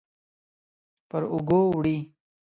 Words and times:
پر 1.09 1.21
اوږو 1.31 1.59
وړي 1.73 1.97